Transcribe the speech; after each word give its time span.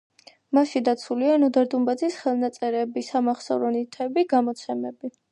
მასში 0.57 0.79
დაცულია 0.87 1.33
ნოდარ 1.41 1.67
დუმბაძის 1.73 2.17
ხელნაწერები, 2.21 3.03
სამახსოვრო 3.09 3.69
ნივთები, 3.75 4.25
გამოცემები. 4.33 5.13